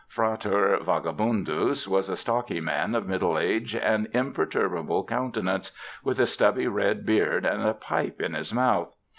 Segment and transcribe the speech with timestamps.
[0.07, 5.69] Frater Vagabundus was a stocky man of middle age and imperturbable coun tenance,
[6.03, 8.95] with a stubby red beard and a pipe in his mouth.